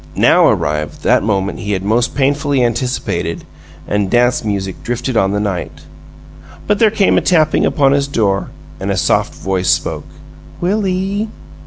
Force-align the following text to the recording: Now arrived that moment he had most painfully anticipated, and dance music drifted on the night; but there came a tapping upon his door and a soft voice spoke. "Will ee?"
Now 0.17 0.47
arrived 0.47 1.03
that 1.03 1.21
moment 1.21 1.59
he 1.59 1.73
had 1.73 1.83
most 1.85 2.15
painfully 2.15 2.63
anticipated, 2.63 3.43
and 3.87 4.09
dance 4.09 4.43
music 4.43 4.81
drifted 4.81 5.15
on 5.15 5.31
the 5.31 5.39
night; 5.39 5.81
but 6.65 6.79
there 6.79 6.89
came 6.89 7.19
a 7.19 7.21
tapping 7.21 7.67
upon 7.67 7.91
his 7.91 8.07
door 8.07 8.49
and 8.79 8.89
a 8.89 8.97
soft 8.97 9.35
voice 9.35 9.69
spoke. 9.69 10.05
"Will 10.59 10.87
ee?" 10.87 11.27